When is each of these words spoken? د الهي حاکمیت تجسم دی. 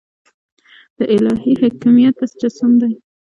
د 0.97 0.99
الهي 1.15 1.53
حاکمیت 1.61 2.15
تجسم 2.29 2.71
دی. 2.81 2.93